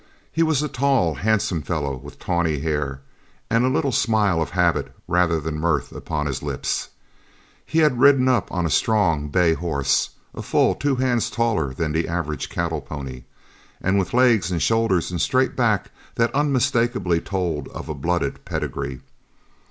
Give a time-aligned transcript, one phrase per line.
[0.31, 3.01] He was a tall, handsome fellow with tawny hair
[3.51, 6.89] and a little smile of habit rather than mirth upon his lips.
[7.67, 11.91] He had ridden up on a strong bay horse, a full two hands taller than
[11.91, 13.25] the average cattle pony,
[13.79, 19.01] and with legs and shoulders and straight back that unmistakably told of a blooded pedigree.